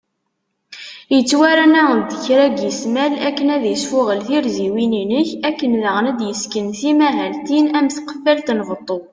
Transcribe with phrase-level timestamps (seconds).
[1.17, 7.65] Ittwarna deg kra n ismal akken ad isfuγel tirziwin inek, akken daγen ad d-yesken timahaltin
[7.77, 8.97] am tqefalt n beṭṭu